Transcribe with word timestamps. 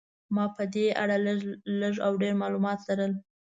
ما 0.35 0.45
په 0.55 0.63
دې 0.73 0.87
اړه 1.01 1.15
لږ 1.81 1.95
او 2.05 2.11
ډېر 2.21 2.33
معلومات 2.41 2.79
لرل. 2.87 3.11